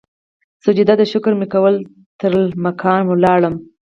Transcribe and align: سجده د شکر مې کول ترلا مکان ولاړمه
سجده 0.63 0.93
د 0.97 1.03
شکر 1.11 1.33
مې 1.39 1.47
کول 1.53 1.75
ترلا 2.19 2.55
مکان 2.65 3.01
ولاړمه 3.07 3.59